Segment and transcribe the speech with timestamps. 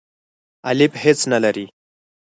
[0.69, 1.65] الیف هیڅ نه لری.